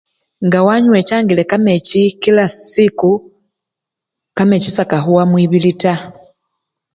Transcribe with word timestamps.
Nga 0.45 0.59
wanywechangile 0.65 1.43
kamechi 1.51 2.01
kila 2.21 2.45
siku, 2.47 3.09
kamechi 4.37 4.69
sekakhuwa 4.75 5.23
mwibili 5.31 5.71
taa. 5.81 6.01